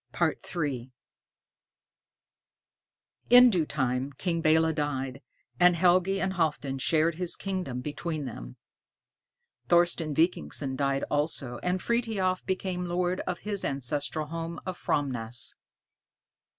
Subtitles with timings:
[0.19, 0.89] III
[3.29, 5.21] In due time, King Belé died,
[5.59, 8.55] and Helgi and Halfdan shared his kingdom between them.
[9.67, 15.53] Thorsten Vikingsson died also, and Frithiof became lord of his ancestral home of Framnäs.